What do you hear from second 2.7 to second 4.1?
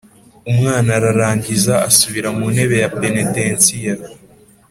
ya penetensiya.